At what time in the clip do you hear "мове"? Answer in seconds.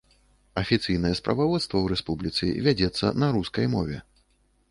3.77-3.97